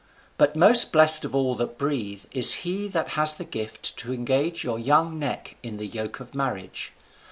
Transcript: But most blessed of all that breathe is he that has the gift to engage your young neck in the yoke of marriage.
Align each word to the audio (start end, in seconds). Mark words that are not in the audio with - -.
But 0.39 0.55
most 0.55 0.91
blessed 0.91 1.25
of 1.25 1.35
all 1.35 1.53
that 1.53 1.77
breathe 1.77 2.25
is 2.31 2.53
he 2.65 2.87
that 2.87 3.09
has 3.09 3.35
the 3.35 3.43
gift 3.45 3.95
to 3.97 4.11
engage 4.11 4.63
your 4.63 4.79
young 4.79 5.19
neck 5.19 5.57
in 5.61 5.77
the 5.77 5.85
yoke 5.85 6.19
of 6.19 6.33
marriage. 6.33 6.91